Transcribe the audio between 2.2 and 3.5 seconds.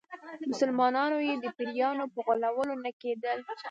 غولولو نه کېدل.